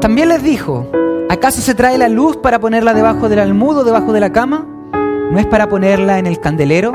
También 0.00 0.28
les 0.28 0.44
dijo, 0.44 0.86
¿acaso 1.28 1.60
se 1.60 1.74
trae 1.74 1.98
la 1.98 2.08
luz 2.08 2.36
para 2.36 2.60
ponerla 2.60 2.94
debajo 2.94 3.28
del 3.28 3.40
almudo, 3.40 3.82
debajo 3.82 4.12
de 4.12 4.20
la 4.20 4.30
cama? 4.30 4.64
¿No 4.92 5.38
es 5.40 5.46
para 5.46 5.68
ponerla 5.68 6.20
en 6.20 6.26
el 6.26 6.38
candelero? 6.38 6.92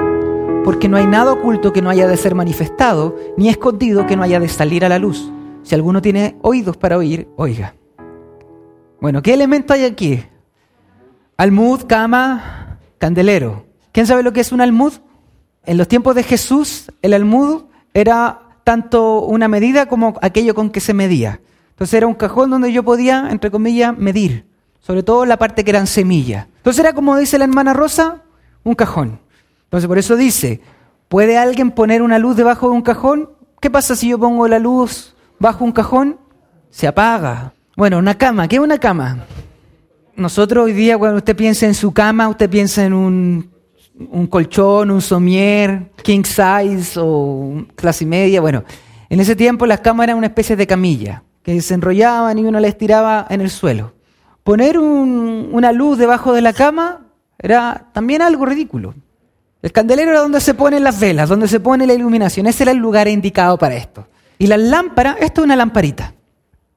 Porque 0.63 0.87
no 0.87 0.95
hay 0.95 1.05
nada 1.05 1.33
oculto 1.33 1.73
que 1.73 1.81
no 1.81 1.89
haya 1.89 2.07
de 2.07 2.15
ser 2.15 2.33
manifestado, 2.33 3.17
ni 3.35 3.49
escondido 3.49 4.07
que 4.07 4.15
no 4.15 4.23
haya 4.23 4.39
de 4.39 4.47
salir 4.47 4.85
a 4.85 4.89
la 4.89 4.99
luz. 4.99 5.29
Si 5.63 5.75
alguno 5.75 6.01
tiene 6.01 6.37
oídos 6.41 6.77
para 6.77 6.97
oír, 6.97 7.27
oiga. 7.35 7.75
Bueno, 9.01 9.21
¿qué 9.21 9.33
elemento 9.33 9.73
hay 9.73 9.83
aquí? 9.83 10.23
Almud, 11.35 11.81
cama, 11.85 12.79
candelero. 12.99 13.65
¿Quién 13.91 14.07
sabe 14.07 14.23
lo 14.23 14.31
que 14.31 14.39
es 14.39 14.53
un 14.53 14.61
almud? 14.61 14.93
En 15.65 15.77
los 15.77 15.89
tiempos 15.89 16.15
de 16.15 16.23
Jesús, 16.23 16.89
el 17.01 17.13
almud 17.13 17.63
era 17.93 18.43
tanto 18.63 19.23
una 19.23 19.49
medida 19.49 19.87
como 19.87 20.17
aquello 20.21 20.55
con 20.55 20.69
que 20.69 20.79
se 20.79 20.93
medía. 20.93 21.41
Entonces 21.83 21.97
era 21.97 22.07
un 22.07 22.13
cajón 22.13 22.49
donde 22.49 22.71
yo 22.71 22.81
podía, 22.81 23.27
entre 23.29 23.51
comillas, 23.51 23.97
medir, 23.97 24.45
sobre 24.79 25.03
todo 25.03 25.25
la 25.25 25.35
parte 25.35 25.65
que 25.65 25.71
eran 25.71 25.85
semillas. 25.85 26.47
Entonces 26.55 26.79
era 26.79 26.93
como 26.93 27.17
dice 27.17 27.37
la 27.37 27.43
hermana 27.43 27.73
Rosa, 27.73 28.21
un 28.63 28.73
cajón. 28.73 29.19
Entonces 29.65 29.89
por 29.89 29.97
eso 29.97 30.15
dice, 30.15 30.61
¿puede 31.09 31.37
alguien 31.37 31.71
poner 31.71 32.01
una 32.01 32.19
luz 32.19 32.37
debajo 32.37 32.69
de 32.69 32.75
un 32.75 32.83
cajón? 32.83 33.31
¿Qué 33.59 33.69
pasa 33.69 33.97
si 33.97 34.07
yo 34.07 34.17
pongo 34.17 34.47
la 34.47 34.59
luz 34.59 35.13
bajo 35.39 35.65
un 35.65 35.73
cajón? 35.73 36.17
Se 36.69 36.87
apaga. 36.87 37.51
Bueno, 37.75 37.97
una 37.97 38.17
cama, 38.17 38.47
¿qué 38.47 38.55
es 38.55 38.61
una 38.61 38.77
cama? 38.77 39.25
Nosotros 40.15 40.63
hoy 40.63 40.71
día 40.71 40.97
cuando 40.97 41.17
usted 41.17 41.35
piensa 41.35 41.65
en 41.65 41.73
su 41.73 41.91
cama, 41.91 42.29
usted 42.29 42.49
piensa 42.49 42.85
en 42.85 42.93
un, 42.93 43.49
colchón, 44.29 44.89
un 44.89 45.01
somier, 45.01 45.91
king 46.01 46.23
size 46.23 46.97
o 46.97 47.65
clase 47.75 48.05
media. 48.05 48.39
Bueno, 48.39 48.63
en 49.09 49.19
ese 49.19 49.35
tiempo 49.35 49.65
las 49.65 49.81
camas 49.81 50.05
eran 50.05 50.17
una 50.17 50.27
especie 50.27 50.55
de 50.55 50.65
camilla 50.65 51.22
que 51.43 51.61
se 51.61 51.73
enrollaban 51.73 52.39
y 52.39 52.45
uno 52.45 52.59
la 52.59 52.67
estiraba 52.67 53.27
en 53.29 53.41
el 53.41 53.49
suelo. 53.49 53.93
Poner 54.43 54.77
una 54.79 55.71
luz 55.71 55.97
debajo 55.97 56.33
de 56.33 56.41
la 56.41 56.53
cama 56.53 57.07
era 57.37 57.89
también 57.93 58.21
algo 58.21 58.45
ridículo. 58.45 58.95
El 59.61 59.71
candelero 59.71 60.11
era 60.11 60.19
donde 60.19 60.41
se 60.41 60.53
ponen 60.53 60.83
las 60.83 60.99
velas, 60.99 61.29
donde 61.29 61.47
se 61.47 61.59
pone 61.59 61.87
la 61.87 61.93
iluminación. 61.93 62.47
Ese 62.47 62.63
era 62.63 62.71
el 62.71 62.79
lugar 62.79 63.07
indicado 63.07 63.57
para 63.57 63.75
esto. 63.75 64.07
Y 64.37 64.47
la 64.47 64.57
lámpara, 64.57 65.15
esto 65.19 65.41
es 65.41 65.45
una 65.45 65.55
lamparita. 65.55 66.15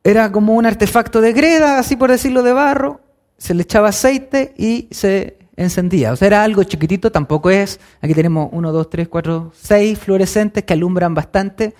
Era 0.05 0.31
como 0.31 0.55
un 0.55 0.67
artefacto 0.67 1.21
de 1.21 1.33
greda, 1.33 1.79
así 1.79 1.97
por 1.97 2.11
decirlo, 2.11 2.45
de 2.45 2.53
barro. 2.53 3.01
Se 3.39 3.55
le 3.55 3.63
echaba 3.63 3.89
aceite 3.89 4.55
y 4.57 4.89
se 4.93 5.37
encendía. 5.57 6.13
O 6.13 6.17
sea, 6.17 6.27
era 6.27 6.45
algo 6.45 6.63
chiquitito, 6.63 7.11
tampoco 7.11 7.51
es. 7.51 7.81
Aquí 8.01 8.15
tenemos 8.15 8.51
uno, 8.53 8.71
dos, 8.71 8.89
tres, 8.89 9.09
cuatro, 9.09 9.53
seis 9.61 9.99
fluorescentes 9.99 10.63
que 10.63 10.73
alumbran 10.73 11.15
bastante 11.15 11.75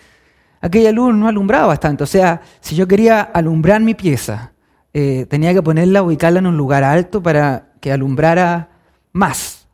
aquella 0.67 0.93
luz 0.93 1.15
no 1.15 1.29
alumbraba 1.29 1.67
bastante. 1.67 2.05
O 2.05 2.07
sea, 2.07 2.43
si 2.61 2.75
yo 2.75 2.87
quería 2.87 3.21
alumbrar 3.21 3.81
mi 3.81 3.95
pieza, 3.95 4.53
eh, 4.93 5.27
tenía 5.29 5.55
que 5.55 5.63
ponerla, 5.63 6.03
ubicarla 6.03 6.39
en 6.39 6.47
un 6.47 6.57
lugar 6.57 6.85
alto 6.85 7.23
para 7.23 7.73
que 7.81 7.93
alumbrara 7.93 8.71
más. 9.13 9.69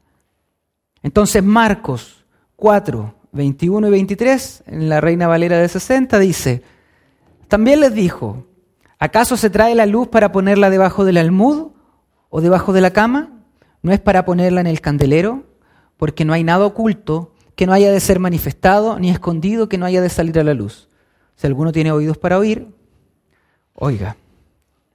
Entonces 1.03 1.43
Marcos 1.43 2.25
4, 2.57 3.15
21 3.33 3.89
y 3.89 3.91
23, 3.91 4.65
en 4.67 4.89
la 4.89 5.01
Reina 5.01 5.27
Valera 5.27 5.59
de 5.59 5.69
60, 5.69 6.19
dice, 6.19 6.63
también 7.49 7.81
les 7.81 7.95
dijo, 7.95 8.47
¿acaso 8.99 9.37
se 9.37 9.51
trae 9.51 9.75
la 9.75 9.87
luz 9.87 10.09
para 10.09 10.33
ponerla 10.33 10.71
debajo 10.71 11.05
del 11.05 11.17
almud 11.17 11.73
o 12.29 12.41
debajo 12.41 12.73
de 12.73 12.81
la 12.81 12.93
cama? 12.93 13.31
¿No 13.83 13.93
es 13.93 14.01
para 14.01 14.25
ponerla 14.25 14.61
en 14.61 14.67
el 14.67 14.81
candelero? 14.81 15.45
Porque 15.97 16.25
no 16.25 16.33
hay 16.33 16.45
nada 16.45 16.67
oculto 16.67 17.35
que 17.55 17.67
no 17.67 17.73
haya 17.73 17.93
de 17.93 18.01
ser 18.01 18.19
manifestado, 18.19 18.99
ni 18.99 19.11
escondido 19.11 19.69
que 19.69 19.79
no 19.79 19.87
haya 19.87 20.01
de 20.01 20.09
salir 20.09 20.39
a 20.39 20.45
la 20.45 20.55
luz. 20.55 20.89
Si 21.37 21.47
alguno 21.47 21.73
tiene 21.73 21.93
oídos 21.93 22.19
para 22.19 22.39
oír, 22.39 22.69
oiga. 23.75 24.17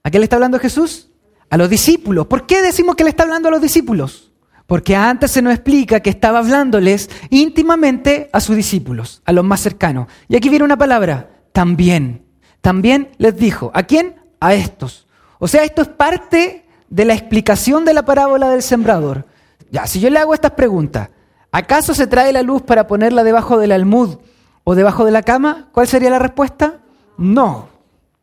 ¿A 0.04 0.12
qué 0.12 0.20
le 0.20 0.24
está 0.24 0.38
hablando 0.38 0.60
Jesús? 0.60 1.10
A 1.50 1.58
los 1.58 1.70
discípulos. 1.70 2.28
¿Por 2.28 2.46
qué 2.46 2.62
decimos 2.62 2.96
que 2.96 3.04
le 3.04 3.10
está 3.10 3.24
hablando 3.24 3.50
a 3.50 3.52
los 3.52 3.62
discípulos? 3.62 4.32
Porque 4.66 4.96
antes 4.96 5.32
se 5.32 5.42
nos 5.42 5.54
explica 5.54 6.02
que 6.02 6.10
estaba 6.10 6.40
hablándoles 6.40 7.10
íntimamente 7.30 8.30
a 8.34 8.42
sus 8.42 8.56
discípulos, 8.56 9.22
a 9.26 9.32
los 9.32 9.46
más 9.46 9.62
cercanos. 9.62 10.08
Y 10.28 10.36
aquí 10.36 10.50
viene 10.50 10.66
una 10.66 10.78
palabra, 10.78 11.30
también. 11.54 12.26
También 12.62 13.12
les 13.18 13.38
dijo, 13.38 13.72
¿a 13.74 13.84
quién? 13.84 14.16
A 14.40 14.54
estos. 14.54 15.08
O 15.40 15.48
sea, 15.48 15.64
esto 15.64 15.82
es 15.82 15.88
parte 15.88 16.66
de 16.90 17.06
la 17.06 17.14
explicación 17.14 17.86
de 17.86 17.94
la 17.94 18.04
parábola 18.04 18.50
del 18.50 18.62
sembrador. 18.62 19.26
Ya, 19.72 19.88
si 19.88 20.00
yo 20.00 20.10
le 20.10 20.20
hago 20.20 20.34
estas 20.34 20.52
preguntas, 20.52 21.10
¿Acaso 21.52 21.94
se 21.94 22.08
trae 22.08 22.34
la 22.34 22.44
luz 22.44 22.62
para 22.62 22.88
ponerla 22.88 23.24
debajo 23.24 23.58
del 23.58 23.72
almud 23.72 24.18
o 24.64 24.76
debajo 24.76 25.06
de 25.06 25.12
la 25.12 25.24
cama? 25.24 25.70
¿Cuál 25.72 25.88
sería 25.88 26.10
la 26.10 26.20
respuesta? 26.20 26.80
No. 27.18 27.70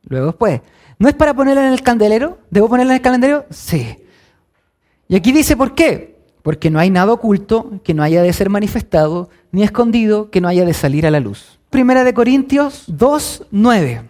Luego 0.09 0.27
después. 0.27 0.61
¿No 0.99 1.09
es 1.09 1.15
para 1.15 1.35
ponerla 1.35 1.67
en 1.67 1.73
el 1.73 1.83
candelero? 1.83 2.39
¿Debo 2.51 2.69
ponerla 2.69 2.93
en 2.93 2.97
el 2.97 3.03
candelero? 3.03 3.47
Sí. 3.51 3.99
Y 5.09 5.17
aquí 5.17 5.33
dice 5.33 5.57
por 5.57 5.75
qué. 5.75 6.15
Porque 6.43 6.71
no 6.71 6.79
hay 6.79 6.91
nada 6.91 7.13
oculto 7.13 7.81
que 7.83 7.95
no 7.95 8.03
haya 8.03 8.21
de 8.23 8.33
ser 8.35 8.51
manifestado, 8.51 9.31
ni 9.51 9.63
escondido 9.63 10.31
que 10.31 10.43
no 10.43 10.49
haya 10.49 10.67
de 10.67 10.75
salir 10.75 11.07
a 11.07 11.11
la 11.11 11.19
luz. 11.19 11.59
Primera 11.71 12.05
de 12.05 12.13
Corintios 12.13 12.85
2, 12.87 13.47
9. 13.51 14.03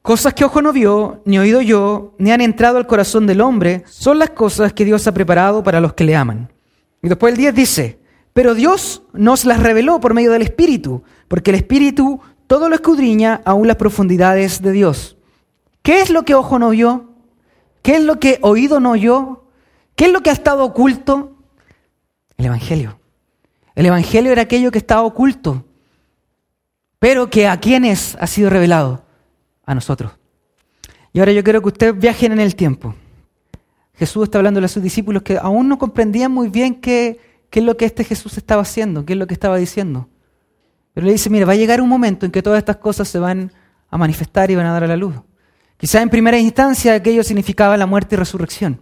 Cosas 0.00 0.34
que 0.34 0.44
ojo 0.44 0.62
no 0.62 0.72
vio, 0.72 1.20
ni 1.24 1.38
oído 1.38 1.60
yo, 1.60 2.14
ni 2.18 2.30
han 2.30 2.40
entrado 2.40 2.78
al 2.78 2.86
corazón 2.86 3.26
del 3.26 3.40
hombre, 3.40 3.82
son 3.86 4.18
las 4.18 4.30
cosas 4.30 4.72
que 4.72 4.84
Dios 4.84 5.06
ha 5.06 5.12
preparado 5.12 5.62
para 5.62 5.80
los 5.80 5.92
que 5.92 6.04
le 6.04 6.14
aman. 6.14 6.52
Y 7.02 7.08
después 7.08 7.32
el 7.32 7.38
10 7.38 7.54
dice, 7.54 7.98
pero 8.32 8.54
Dios 8.54 9.02
nos 9.12 9.44
las 9.44 9.60
reveló 9.60 10.00
por 10.00 10.14
medio 10.14 10.32
del 10.32 10.42
Espíritu, 10.42 11.02
porque 11.28 11.50
el 11.50 11.56
Espíritu 11.56 12.20
todo 12.46 12.68
lo 12.68 12.74
escudriña 12.74 13.40
aún 13.44 13.66
las 13.66 13.76
profundidades 13.76 14.62
de 14.62 14.72
Dios. 14.72 15.16
¿Qué 15.82 16.00
es 16.00 16.10
lo 16.10 16.24
que 16.24 16.34
ojo 16.34 16.58
no 16.58 16.70
vio? 16.70 17.10
¿Qué 17.82 17.96
es 17.96 18.04
lo 18.04 18.20
que 18.20 18.38
oído 18.42 18.80
no 18.80 18.92
oyó? 18.92 19.44
¿Qué 19.96 20.06
es 20.06 20.12
lo 20.12 20.20
que 20.22 20.30
ha 20.30 20.34
estado 20.34 20.64
oculto? 20.64 21.36
El 22.36 22.46
Evangelio. 22.46 22.98
El 23.74 23.86
Evangelio 23.86 24.32
era 24.32 24.42
aquello 24.42 24.70
que 24.70 24.78
estaba 24.78 25.02
oculto, 25.02 25.64
pero 26.98 27.30
que 27.30 27.48
a 27.48 27.58
quienes 27.58 28.16
ha 28.20 28.26
sido 28.26 28.50
revelado? 28.50 29.02
A 29.64 29.74
nosotros. 29.74 30.12
Y 31.12 31.20
ahora 31.20 31.32
yo 31.32 31.42
quiero 31.42 31.62
que 31.62 31.68
ustedes 31.68 31.98
viajen 31.98 32.32
en 32.32 32.40
el 32.40 32.54
tiempo. 32.54 32.94
Jesús 33.94 34.24
está 34.24 34.38
hablando 34.38 34.60
a 34.60 34.68
sus 34.68 34.82
discípulos 34.82 35.22
que 35.22 35.38
aún 35.38 35.68
no 35.68 35.78
comprendían 35.78 36.32
muy 36.32 36.48
bien 36.48 36.74
qué 36.74 37.18
qué 37.52 37.60
es 37.60 37.66
lo 37.66 37.76
que 37.76 37.84
este 37.84 38.02
Jesús 38.02 38.38
estaba 38.38 38.62
haciendo, 38.62 39.04
qué 39.04 39.12
es 39.12 39.18
lo 39.18 39.26
que 39.26 39.34
estaba 39.34 39.58
diciendo. 39.58 40.08
Pero 40.94 41.06
le 41.06 41.12
dice, 41.12 41.28
mira, 41.28 41.44
va 41.44 41.52
a 41.52 41.56
llegar 41.56 41.82
un 41.82 41.88
momento 41.88 42.24
en 42.24 42.32
que 42.32 42.42
todas 42.42 42.58
estas 42.58 42.78
cosas 42.78 43.06
se 43.08 43.18
van 43.18 43.52
a 43.90 43.98
manifestar 43.98 44.50
y 44.50 44.54
van 44.54 44.64
a 44.64 44.72
dar 44.72 44.84
a 44.84 44.86
la 44.86 44.96
luz. 44.96 45.14
Quizá 45.76 46.00
en 46.00 46.08
primera 46.08 46.38
instancia 46.38 46.94
aquello 46.94 47.22
significaba 47.22 47.76
la 47.76 47.84
muerte 47.84 48.14
y 48.14 48.18
resurrección. 48.18 48.80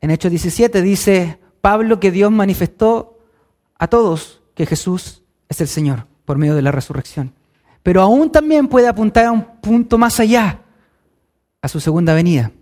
En 0.00 0.10
Hechos 0.10 0.30
17 0.30 0.80
dice 0.80 1.38
Pablo 1.60 2.00
que 2.00 2.10
Dios 2.10 2.32
manifestó 2.32 3.18
a 3.78 3.88
todos 3.88 4.40
que 4.54 4.64
Jesús 4.64 5.22
es 5.50 5.60
el 5.60 5.68
Señor 5.68 6.06
por 6.24 6.38
medio 6.38 6.54
de 6.54 6.62
la 6.62 6.72
resurrección. 6.72 7.34
Pero 7.82 8.00
aún 8.00 8.32
también 8.32 8.68
puede 8.68 8.88
apuntar 8.88 9.26
a 9.26 9.32
un 9.32 9.60
punto 9.60 9.98
más 9.98 10.18
allá, 10.18 10.62
a 11.60 11.68
su 11.68 11.78
segunda 11.78 12.14
venida. 12.14 12.52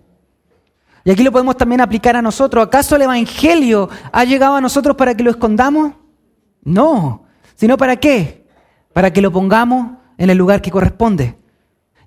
Y 1.07 1.11
aquí 1.13 1.23
lo 1.23 1.31
podemos 1.31 1.57
también 1.57 1.81
aplicar 1.81 2.17
a 2.17 2.21
nosotros. 2.21 2.67
¿Acaso 2.67 2.97
el 2.97 3.03
Evangelio 3.03 3.89
ha 4.11 4.25
llegado 4.25 4.57
a 4.57 4.61
nosotros 4.61 4.97
para 4.97 5.17
que 5.17 5.23
lo 5.23 5.31
escondamos? 5.31 5.93
No, 6.65 7.27
sino 7.55 7.77
para 7.77 7.95
qué? 7.95 8.45
Para 8.93 9.13
que 9.13 9.23
lo 9.23 9.31
pongamos 9.31 9.99
en 10.19 10.31
el 10.31 10.37
lugar 10.37 10.61
que 10.61 10.73
corresponde. 10.73 11.37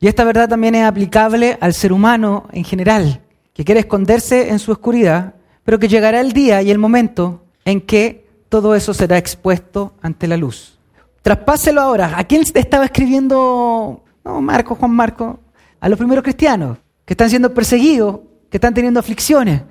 Y 0.02 0.10
esta 0.10 0.26
verdad 0.26 0.50
también 0.50 0.76
es 0.76 0.84
aplicable 0.84 1.58
al 1.62 1.74
ser 1.74 1.94
humano 1.94 2.50
en 2.52 2.66
general, 2.66 3.22
que 3.54 3.64
quiere 3.64 3.80
esconderse 3.80 4.50
en 4.50 4.60
su 4.60 4.74
oscuridad, 4.74 5.36
pero 5.64 5.80
que 5.80 5.88
llegará 5.88 6.20
el 6.20 6.34
día 6.34 6.62
y 6.62 6.70
el 6.70 6.78
momento 6.78 7.46
en 7.64 7.80
que 7.80 8.28
todo 8.50 8.76
eso 8.76 8.94
será 8.94 9.18
expuesto 9.18 9.94
ante 10.02 10.28
la 10.28 10.36
luz. 10.36 10.78
Traspáselo 11.22 11.80
ahora. 11.80 12.16
¿A 12.18 12.26
quién 12.26 12.44
estaba 12.54 12.84
escribiendo 12.84 14.04
no, 14.25 14.42
Marco, 14.42 14.75
Juan 14.75 14.92
Marco? 14.92 15.40
A 15.80 15.88
los 15.88 15.98
primeros 15.98 16.22
cristianos 16.22 16.78
que 17.06 17.13
están 17.13 17.30
siendo 17.30 17.54
perseguidos 17.54 18.19
que 18.50 18.57
están 18.57 18.74
teniendo 18.74 19.00
aflicciones. 19.00 19.62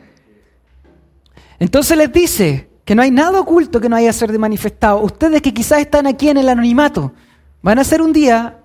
Entonces 1.58 1.96
les 1.96 2.12
dice 2.12 2.70
que 2.84 2.94
no 2.94 3.02
hay 3.02 3.10
nada 3.10 3.40
oculto 3.40 3.80
que 3.80 3.88
no 3.88 3.96
haya 3.96 4.12
ser 4.12 4.32
de 4.32 4.38
manifestado. 4.38 5.00
Ustedes 5.00 5.42
que 5.42 5.52
quizás 5.52 5.80
están 5.80 6.06
aquí 6.06 6.28
en 6.28 6.38
el 6.38 6.48
anonimato, 6.48 7.12
van 7.60 7.78
a 7.78 7.84
ser 7.84 8.00
un 8.00 8.12
día 8.12 8.60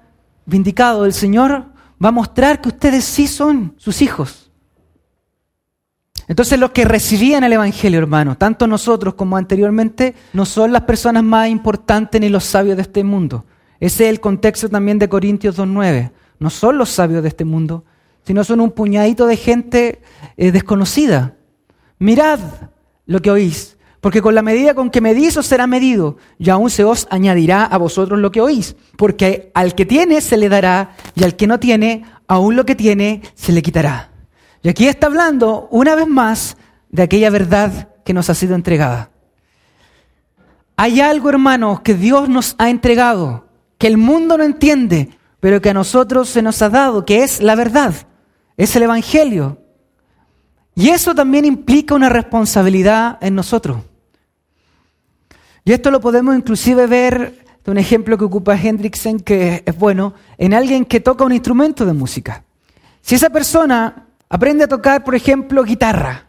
vindicado. 0.46 1.06
El 1.06 1.14
Señor 1.14 1.66
va 2.04 2.10
a 2.10 2.12
mostrar 2.12 2.62
que 2.62 2.70
ustedes 2.70 3.04
sí 3.04 3.28
son 3.28 3.74
sus 3.78 4.02
hijos. 4.02 4.52
Entonces 6.28 6.58
los 6.58 6.72
que 6.72 6.86
recibían 6.86 7.44
el 7.44 7.54
Evangelio, 7.54 8.00
hermano, 8.00 8.38
tanto 8.38 8.66
nosotros 8.66 9.16
como 9.16 9.36
anteriormente, 9.36 10.16
no 10.32 10.46
son 10.46 10.72
las 10.72 10.84
personas 10.84 11.24
más 11.24 11.50
importantes 11.50 12.22
ni 12.22 12.30
los 12.30 12.46
sabios 12.46 12.78
de 12.78 12.84
este 12.84 13.04
mundo. 13.04 13.46
Ese 13.80 14.06
es 14.06 14.10
el 14.10 14.22
contexto 14.22 14.70
también 14.70 15.00
de 15.00 15.10
Corintios 15.10 15.58
2.9. 15.58 16.12
No 16.40 16.50
son 16.50 16.78
los 16.78 16.90
sabios 16.90 17.24
de 17.24 17.28
este 17.28 17.44
mundo, 17.44 17.84
sino 18.26 18.44
son 18.44 18.62
un 18.62 18.72
puñadito 18.72 19.28
de 19.28 19.38
gente 19.38 20.02
eh, 20.38 20.52
desconocida. 20.52 21.36
Mirad 22.00 22.40
lo 23.06 23.22
que 23.22 23.32
oís, 23.32 23.78
porque 24.02 24.22
con 24.22 24.36
la 24.36 24.42
medida 24.42 24.74
con 24.74 24.90
que 24.90 25.02
medís 25.02 25.38
os 25.38 25.46
será 25.46 25.68
medido, 25.68 26.18
y 26.38 26.50
aún 26.50 26.70
se 26.70 26.84
os 26.84 27.08
añadirá 27.10 27.64
a 27.66 27.78
vosotros 27.78 28.20
lo 28.20 28.32
que 28.32 28.42
oís, 28.42 28.76
porque 28.98 29.52
al 29.54 29.76
que 29.76 29.86
tiene 29.86 30.22
se 30.22 30.38
le 30.38 30.50
dará, 30.50 30.96
y 31.16 31.24
al 31.24 31.36
que 31.36 31.48
no 31.48 31.60
tiene, 31.60 32.06
aún 32.28 32.56
lo 32.56 32.66
que 32.66 32.76
tiene 32.76 33.22
se 33.36 33.52
le 33.52 33.62
quitará. 33.62 34.10
Y 34.62 34.70
aquí 34.70 34.88
está 34.88 35.08
hablando 35.08 35.68
una 35.72 35.96
vez 35.96 36.08
más 36.08 36.58
de 36.90 37.04
aquella 37.04 37.30
verdad 37.30 37.90
que 38.06 38.14
nos 38.14 38.30
ha 38.30 38.36
sido 38.36 38.56
entregada. 38.56 39.10
Hay 40.76 41.02
algo, 41.02 41.30
hermanos, 41.30 41.82
que 41.82 41.94
Dios 41.94 42.30
nos 42.30 42.56
ha 42.58 42.70
entregado, 42.70 43.48
que 43.78 43.88
el 43.88 43.98
mundo 43.98 44.38
no 44.38 44.44
entiende, 44.44 45.18
pero 45.40 45.62
que 45.62 45.70
a 45.70 45.74
nosotros 45.74 46.30
se 46.30 46.42
nos 46.42 46.62
ha 46.62 46.70
dado, 46.70 47.06
que 47.06 47.24
es 47.24 47.42
la 47.42 47.56
verdad, 47.56 47.94
es 48.58 48.76
el 48.76 48.84
Evangelio. 48.84 49.60
Y 50.76 50.90
eso 50.90 51.14
también 51.14 51.46
implica 51.46 51.96
una 51.96 52.10
responsabilidad 52.10 53.18
en 53.22 53.36
nosotros. 53.36 53.78
Y 55.66 55.72
esto 55.72 55.92
lo 55.92 56.02
podemos 56.02 56.36
inclusive 56.36 56.88
ver 56.88 57.46
de 57.64 57.72
un 57.72 57.78
ejemplo 57.78 58.18
que 58.18 58.26
ocupa 58.26 58.58
Hendrickson, 58.58 59.20
que 59.20 59.64
es 59.66 59.78
bueno, 59.78 60.14
en 60.38 60.54
alguien 60.54 60.86
que 60.86 61.00
toca 61.00 61.24
un 61.24 61.32
instrumento 61.32 61.86
de 61.86 61.94
música. 61.94 62.44
Si 63.02 63.16
esa 63.16 63.30
persona 63.30 64.08
aprende 64.28 64.66
a 64.66 64.68
tocar, 64.68 65.04
por 65.04 65.16
ejemplo, 65.16 65.64
guitarra, 65.64 66.26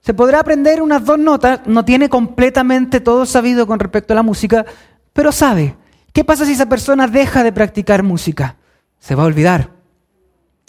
se 0.00 0.14
podrá 0.14 0.40
aprender 0.40 0.82
unas 0.82 1.04
dos 1.04 1.18
notas, 1.18 1.60
no 1.66 1.84
tiene 1.84 2.08
completamente 2.08 3.00
todo 3.00 3.26
sabido 3.26 3.66
con 3.66 3.78
respecto 3.78 4.12
a 4.12 4.16
la 4.16 4.22
música, 4.22 4.64
pero 5.12 5.32
sabe. 5.32 5.76
¿Qué 6.12 6.24
pasa 6.24 6.46
si 6.46 6.52
esa 6.52 6.68
persona 6.68 7.06
deja 7.06 7.42
de 7.42 7.52
practicar 7.52 8.02
música? 8.02 8.56
Se 8.98 9.14
va 9.14 9.24
a 9.24 9.26
olvidar. 9.26 9.75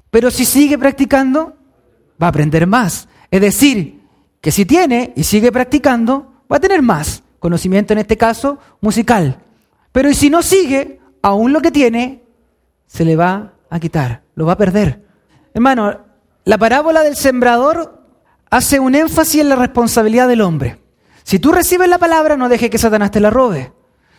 Pero 0.09 0.31
si 0.31 0.45
sigue 0.45 0.77
practicando, 0.77 1.55
va 2.21 2.27
a 2.27 2.29
aprender 2.29 2.67
más. 2.67 3.07
Es 3.29 3.41
decir, 3.41 4.01
que 4.41 4.51
si 4.51 4.65
tiene 4.65 5.13
y 5.15 5.23
sigue 5.23 5.51
practicando, 5.51 6.31
va 6.51 6.57
a 6.57 6.61
tener 6.61 6.81
más 6.81 7.23
conocimiento 7.39 7.93
en 7.93 7.99
este 7.99 8.17
caso 8.17 8.59
musical. 8.81 9.39
Pero 9.91 10.13
si 10.13 10.29
no 10.29 10.41
sigue, 10.41 10.99
aún 11.21 11.53
lo 11.53 11.61
que 11.61 11.71
tiene 11.71 12.23
se 12.85 13.05
le 13.05 13.15
va 13.15 13.53
a 13.69 13.79
quitar, 13.79 14.23
lo 14.35 14.45
va 14.45 14.53
a 14.53 14.57
perder. 14.57 15.03
Hermano, 15.53 15.99
la 16.45 16.57
parábola 16.57 17.03
del 17.03 17.15
sembrador 17.15 18.03
hace 18.49 18.79
un 18.79 18.95
énfasis 18.95 19.41
en 19.41 19.49
la 19.49 19.55
responsabilidad 19.55 20.27
del 20.27 20.41
hombre. 20.41 20.79
Si 21.23 21.39
tú 21.39 21.51
recibes 21.51 21.89
la 21.89 21.97
palabra, 21.97 22.37
no 22.37 22.47
dejes 22.47 22.69
que 22.69 22.77
Satanás 22.77 23.11
te 23.11 23.19
la 23.19 23.29
robe. 23.29 23.73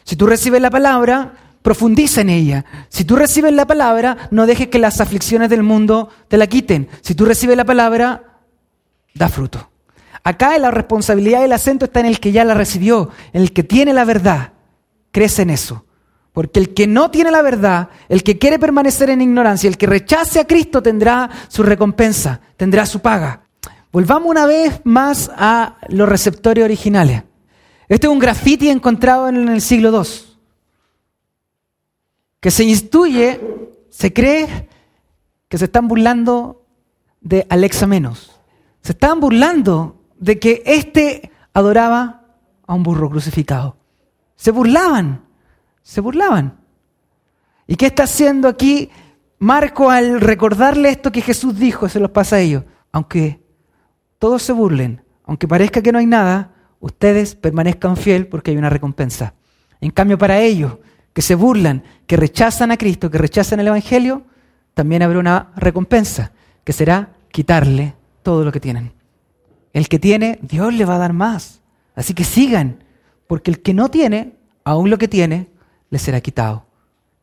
Si 0.04 0.16
tú 0.16 0.26
recibes 0.26 0.60
la 0.60 0.70
palabra, 0.70 1.32
profundiza 1.62 2.20
en 2.20 2.30
ella. 2.30 2.64
Si 2.88 3.04
tú 3.04 3.16
recibes 3.16 3.52
la 3.52 3.66
palabra, 3.66 4.28
no 4.30 4.46
dejes 4.46 4.68
que 4.68 4.78
las 4.78 5.00
aflicciones 5.00 5.50
del 5.50 5.62
mundo 5.62 6.08
te 6.28 6.36
la 6.36 6.46
quiten. 6.46 6.88
Si 7.00 7.14
tú 7.14 7.24
recibes 7.24 7.56
la 7.56 7.64
palabra, 7.64 8.40
da 9.14 9.28
fruto. 9.28 9.70
Acá 10.24 10.58
la 10.58 10.70
responsabilidad 10.70 11.40
y 11.40 11.44
el 11.44 11.52
acento 11.52 11.86
está 11.86 12.00
en 12.00 12.06
el 12.06 12.20
que 12.20 12.32
ya 12.32 12.44
la 12.44 12.54
recibió, 12.54 13.10
en 13.32 13.42
el 13.42 13.52
que 13.52 13.62
tiene 13.62 13.92
la 13.92 14.04
verdad. 14.04 14.52
Crece 15.10 15.42
en 15.42 15.50
eso. 15.50 15.84
Porque 16.32 16.60
el 16.60 16.74
que 16.74 16.86
no 16.86 17.10
tiene 17.10 17.30
la 17.30 17.42
verdad, 17.42 17.88
el 18.08 18.22
que 18.22 18.38
quiere 18.38 18.58
permanecer 18.58 19.10
en 19.10 19.22
ignorancia, 19.22 19.68
el 19.68 19.76
que 19.76 19.86
rechace 19.86 20.38
a 20.38 20.46
Cristo 20.46 20.82
tendrá 20.82 21.28
su 21.48 21.62
recompensa, 21.62 22.40
tendrá 22.56 22.86
su 22.86 23.00
paga. 23.00 23.42
Volvamos 23.90 24.28
una 24.28 24.46
vez 24.46 24.80
más 24.84 25.30
a 25.34 25.78
los 25.88 26.08
receptores 26.08 26.62
originales. 26.62 27.24
Este 27.88 28.06
es 28.06 28.12
un 28.12 28.18
grafiti 28.18 28.68
encontrado 28.68 29.28
en 29.28 29.48
el 29.48 29.62
siglo 29.62 29.90
II, 29.90 30.27
que 32.40 32.50
se 32.50 32.64
instruye, 32.64 33.40
se 33.90 34.12
cree 34.12 34.68
que 35.48 35.58
se 35.58 35.64
están 35.64 35.88
burlando 35.88 36.66
de 37.20 37.46
Alexa 37.48 37.86
Menos. 37.86 38.40
Se 38.82 38.92
están 38.92 39.20
burlando 39.20 40.00
de 40.18 40.38
que 40.38 40.62
éste 40.66 41.32
adoraba 41.52 42.22
a 42.66 42.74
un 42.74 42.82
burro 42.82 43.10
crucificado. 43.10 43.76
Se 44.36 44.50
burlaban, 44.50 45.24
se 45.82 46.00
burlaban. 46.00 46.58
¿Y 47.66 47.76
qué 47.76 47.86
está 47.86 48.04
haciendo 48.04 48.48
aquí 48.48 48.90
Marco 49.38 49.90
al 49.90 50.20
recordarle 50.20 50.90
esto 50.90 51.12
que 51.12 51.22
Jesús 51.22 51.58
dijo? 51.58 51.88
Se 51.88 52.00
los 52.00 52.10
pasa 52.10 52.36
a 52.36 52.40
ellos. 52.40 52.64
Aunque 52.92 53.42
todos 54.18 54.42
se 54.42 54.52
burlen, 54.52 55.02
aunque 55.24 55.48
parezca 55.48 55.82
que 55.82 55.92
no 55.92 55.98
hay 55.98 56.06
nada, 56.06 56.54
ustedes 56.80 57.34
permanezcan 57.34 57.96
fiel 57.96 58.28
porque 58.28 58.52
hay 58.52 58.56
una 58.56 58.70
recompensa. 58.70 59.34
En 59.80 59.90
cambio, 59.90 60.18
para 60.18 60.40
ellos 60.40 60.78
que 61.18 61.22
se 61.22 61.34
burlan, 61.34 61.82
que 62.06 62.16
rechazan 62.16 62.70
a 62.70 62.76
Cristo, 62.76 63.10
que 63.10 63.18
rechazan 63.18 63.58
el 63.58 63.66
Evangelio, 63.66 64.22
también 64.72 65.02
habrá 65.02 65.18
una 65.18 65.50
recompensa, 65.56 66.30
que 66.62 66.72
será 66.72 67.16
quitarle 67.32 67.96
todo 68.22 68.44
lo 68.44 68.52
que 68.52 68.60
tienen. 68.60 68.92
El 69.72 69.88
que 69.88 69.98
tiene, 69.98 70.38
Dios 70.42 70.72
le 70.72 70.84
va 70.84 70.94
a 70.94 70.98
dar 70.98 71.12
más. 71.12 71.60
Así 71.96 72.14
que 72.14 72.22
sigan, 72.22 72.84
porque 73.26 73.50
el 73.50 73.62
que 73.62 73.74
no 73.74 73.90
tiene, 73.90 74.36
aún 74.62 74.90
lo 74.90 74.98
que 74.98 75.08
tiene, 75.08 75.48
le 75.90 75.98
será 75.98 76.20
quitado. 76.20 76.66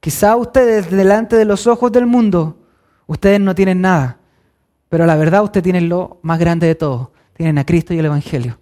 Quizá 0.02 0.36
ustedes, 0.36 0.92
delante 0.92 1.38
de 1.38 1.46
los 1.46 1.66
ojos 1.66 1.90
del 1.90 2.06
mundo, 2.06 2.68
ustedes 3.08 3.40
no 3.40 3.56
tienen 3.56 3.80
nada, 3.80 4.18
pero 4.90 5.06
la 5.06 5.16
verdad 5.16 5.42
ustedes 5.42 5.64
tienen 5.64 5.88
lo 5.88 6.20
más 6.22 6.38
grande 6.38 6.68
de 6.68 6.76
todo. 6.76 7.14
Tienen 7.32 7.58
a 7.60 7.66
Cristo 7.66 7.94
y 7.94 8.00
el 8.00 8.08
Evangelio. 8.08 8.60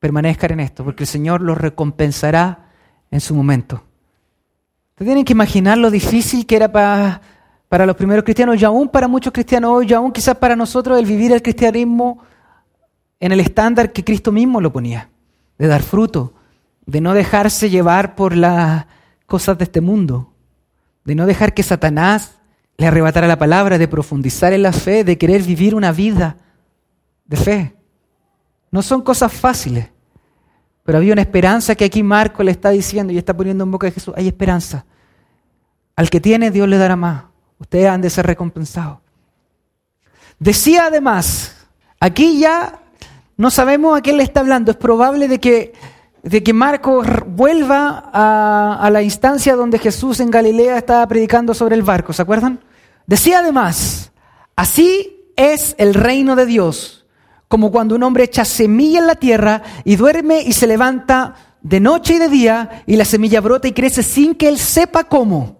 Permanezcan 0.00 0.54
en 0.54 0.58
esto, 0.58 0.82
porque 0.82 1.04
el 1.04 1.08
Señor 1.08 1.40
los 1.40 1.56
recompensará 1.56 2.72
en 3.12 3.20
su 3.20 3.32
momento. 3.36 3.84
Ustedes 4.98 5.10
tienen 5.10 5.24
que 5.24 5.32
imaginar 5.32 5.78
lo 5.78 5.92
difícil 5.92 6.44
que 6.44 6.56
era 6.56 6.72
para, 6.72 7.20
para 7.68 7.86
los 7.86 7.94
primeros 7.94 8.24
cristianos 8.24 8.60
y 8.60 8.64
aún 8.64 8.88
para 8.88 9.06
muchos 9.06 9.32
cristianos 9.32 9.70
hoy, 9.70 9.86
y 9.88 9.92
aún 9.92 10.10
quizás 10.10 10.36
para 10.36 10.56
nosotros 10.56 10.98
el 10.98 11.06
vivir 11.06 11.30
el 11.30 11.40
cristianismo 11.40 12.18
en 13.20 13.30
el 13.30 13.38
estándar 13.38 13.92
que 13.92 14.02
Cristo 14.02 14.32
mismo 14.32 14.60
lo 14.60 14.72
ponía, 14.72 15.08
de 15.56 15.68
dar 15.68 15.84
fruto, 15.84 16.34
de 16.84 17.00
no 17.00 17.14
dejarse 17.14 17.70
llevar 17.70 18.16
por 18.16 18.34
las 18.34 18.86
cosas 19.26 19.56
de 19.56 19.64
este 19.64 19.80
mundo, 19.80 20.32
de 21.04 21.14
no 21.14 21.26
dejar 21.26 21.54
que 21.54 21.62
Satanás 21.62 22.32
le 22.76 22.88
arrebatara 22.88 23.28
la 23.28 23.38
palabra, 23.38 23.78
de 23.78 23.86
profundizar 23.86 24.52
en 24.52 24.64
la 24.64 24.72
fe, 24.72 25.04
de 25.04 25.16
querer 25.16 25.44
vivir 25.44 25.76
una 25.76 25.92
vida 25.92 26.38
de 27.24 27.36
fe. 27.36 27.76
No 28.72 28.82
son 28.82 29.02
cosas 29.02 29.32
fáciles, 29.32 29.90
pero 30.88 30.96
había 30.96 31.12
una 31.12 31.20
esperanza 31.20 31.74
que 31.74 31.84
aquí 31.84 32.02
Marco 32.02 32.42
le 32.42 32.50
está 32.50 32.70
diciendo 32.70 33.12
y 33.12 33.18
está 33.18 33.36
poniendo 33.36 33.62
en 33.62 33.70
boca 33.70 33.86
de 33.86 33.90
Jesús. 33.90 34.14
Hay 34.16 34.26
esperanza. 34.26 34.86
Al 35.94 36.08
que 36.08 36.18
tiene, 36.18 36.50
Dios 36.50 36.66
le 36.66 36.78
dará 36.78 36.96
más. 36.96 37.24
Ustedes 37.58 37.90
han 37.90 38.00
de 38.00 38.08
ser 38.08 38.26
recompensados. 38.26 38.96
Decía 40.38 40.86
además, 40.86 41.54
aquí 42.00 42.38
ya 42.38 42.80
no 43.36 43.50
sabemos 43.50 43.98
a 43.98 44.00
quién 44.00 44.16
le 44.16 44.22
está 44.22 44.40
hablando. 44.40 44.70
Es 44.70 44.78
probable 44.78 45.28
de 45.28 45.38
que, 45.38 45.74
de 46.22 46.42
que 46.42 46.54
Marcos 46.54 47.06
vuelva 47.26 48.08
a 48.10 48.88
la 48.90 49.02
instancia 49.02 49.56
donde 49.56 49.78
Jesús 49.78 50.20
en 50.20 50.30
Galilea 50.30 50.78
estaba 50.78 51.06
predicando 51.06 51.52
sobre 51.52 51.74
el 51.74 51.82
barco. 51.82 52.14
¿Se 52.14 52.22
acuerdan? 52.22 52.60
Decía 53.06 53.40
además, 53.40 54.10
así 54.56 55.22
es 55.36 55.74
el 55.76 55.92
reino 55.92 56.34
de 56.34 56.46
Dios, 56.46 56.97
como 57.48 57.70
cuando 57.70 57.94
un 57.96 58.02
hombre 58.02 58.24
echa 58.24 58.44
semilla 58.44 59.00
en 59.00 59.06
la 59.06 59.16
tierra 59.16 59.62
y 59.84 59.96
duerme 59.96 60.42
y 60.42 60.52
se 60.52 60.66
levanta 60.66 61.34
de 61.62 61.80
noche 61.80 62.14
y 62.14 62.18
de 62.18 62.28
día 62.28 62.82
y 62.86 62.96
la 62.96 63.04
semilla 63.04 63.40
brota 63.40 63.66
y 63.66 63.72
crece 63.72 64.02
sin 64.02 64.34
que 64.34 64.48
él 64.48 64.58
sepa 64.58 65.04
cómo 65.04 65.58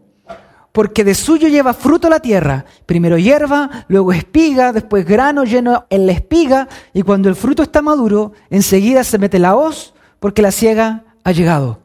porque 0.78 1.02
de 1.02 1.16
suyo 1.16 1.48
lleva 1.48 1.74
fruto 1.74 2.08
la 2.08 2.20
tierra, 2.20 2.64
primero 2.86 3.18
hierba, 3.18 3.84
luego 3.88 4.12
espiga, 4.12 4.72
después 4.72 5.04
grano 5.04 5.42
lleno 5.42 5.86
en 5.90 6.06
la 6.06 6.12
espiga, 6.12 6.68
y 6.92 7.02
cuando 7.02 7.28
el 7.28 7.34
fruto 7.34 7.64
está 7.64 7.82
maduro, 7.82 8.32
enseguida 8.48 9.02
se 9.02 9.18
mete 9.18 9.40
la 9.40 9.56
hoz, 9.56 9.92
porque 10.20 10.40
la 10.40 10.52
ciega 10.52 11.02
ha 11.24 11.32
llegado. 11.32 11.80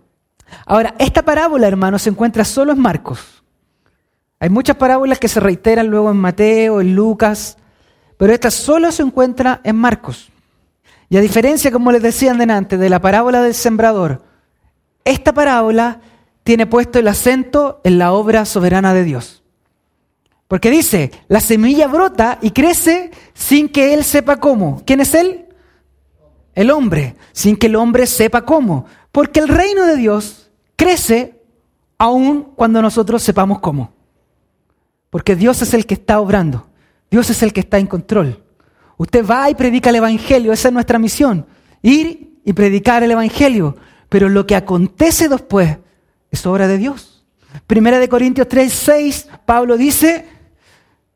Ahora, 0.67 0.93
esta 0.99 1.23
parábola, 1.23 1.67
hermano, 1.67 1.97
se 1.97 2.11
encuentra 2.11 2.45
solo 2.45 2.71
en 2.71 2.79
Marcos. 2.79 3.43
Hay 4.39 4.49
muchas 4.49 4.75
parábolas 4.75 5.17
que 5.17 5.27
se 5.27 5.39
reiteran 5.39 5.87
luego 5.87 6.11
en 6.11 6.17
Mateo, 6.17 6.79
en 6.79 6.93
Lucas, 6.93 7.57
pero 8.17 8.33
esta 8.33 8.51
solo 8.51 8.91
se 8.91 9.03
encuentra 9.03 9.61
en 9.63 9.75
Marcos. 9.75 10.29
Y 11.09 11.17
a 11.17 11.21
diferencia, 11.21 11.71
como 11.71 11.91
les 11.91 12.01
decía 12.01 12.31
antes, 12.31 12.79
de 12.79 12.89
la 12.89 12.99
parábola 12.99 13.41
del 13.41 13.53
sembrador, 13.53 14.23
esta 15.05 15.33
parábola 15.33 16.01
tiene 16.43 16.65
puesto 16.65 16.99
el 16.99 17.07
acento 17.07 17.81
en 17.83 17.97
la 17.97 18.13
obra 18.13 18.45
soberana 18.45 18.93
de 18.93 19.03
Dios. 19.03 19.43
Porque 20.47 20.69
dice, 20.69 21.11
la 21.27 21.39
semilla 21.39 21.87
brota 21.87 22.37
y 22.41 22.51
crece 22.51 23.11
sin 23.33 23.69
que 23.69 23.93
Él 23.93 24.03
sepa 24.03 24.39
cómo. 24.39 24.81
¿Quién 24.85 25.01
es 25.01 25.15
Él? 25.15 25.47
El 26.53 26.69
hombre, 26.69 27.15
sin 27.31 27.57
que 27.57 27.67
el 27.67 27.75
hombre 27.75 28.05
sepa 28.05 28.43
cómo. 28.43 28.85
Porque 29.11 29.39
el 29.39 29.47
reino 29.47 29.85
de 29.85 29.95
Dios 29.95 30.51
crece 30.75 31.41
aun 31.97 32.51
cuando 32.55 32.81
nosotros 32.81 33.23
sepamos 33.23 33.59
cómo. 33.59 33.93
Porque 35.09 35.35
Dios 35.35 35.61
es 35.61 35.73
el 35.73 35.85
que 35.85 35.93
está 35.93 36.19
obrando. 36.19 36.67
Dios 37.13 37.29
es 37.29 37.43
el 37.43 37.53
que 37.53 37.59
está 37.59 37.77
en 37.77 37.85
control. 37.85 38.43
Usted 38.97 39.23
va 39.23 39.47
y 39.47 39.53
predica 39.53 39.91
el 39.91 39.97
Evangelio, 39.97 40.51
esa 40.51 40.69
es 40.69 40.73
nuestra 40.73 40.97
misión. 40.97 41.45
Ir 41.83 42.39
y 42.43 42.53
predicar 42.53 43.03
el 43.03 43.11
Evangelio. 43.11 43.77
Pero 44.09 44.29
lo 44.29 44.47
que 44.47 44.55
acontece 44.55 45.29
después 45.29 45.77
es 46.31 46.45
obra 46.47 46.67
de 46.67 46.79
Dios. 46.79 47.23
Primera 47.67 47.99
de 47.99 48.09
Corintios 48.09 48.47
3, 48.47 48.73
6, 48.73 49.29
Pablo 49.45 49.77
dice, 49.77 50.27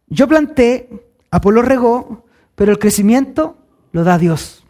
yo 0.05 0.27
planté, 0.27 0.87
Apolo 1.31 1.63
regó, 1.63 2.27
pero 2.53 2.71
el 2.71 2.77
crecimiento 2.77 3.57
lo 3.91 4.03
da 4.03 4.19
Dios. 4.19 4.63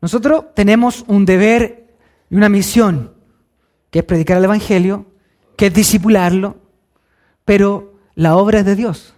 Nosotros 0.00 0.54
tenemos 0.54 1.04
un 1.08 1.24
deber 1.24 1.96
y 2.30 2.36
una 2.36 2.48
misión, 2.48 3.12
que 3.90 3.98
es 3.98 4.04
predicar 4.04 4.38
el 4.38 4.44
Evangelio, 4.44 5.06
que 5.56 5.66
es 5.66 5.74
disipularlo, 5.74 6.58
pero 7.44 7.94
la 8.14 8.36
obra 8.36 8.60
es 8.60 8.66
de 8.66 8.76
Dios. 8.76 9.15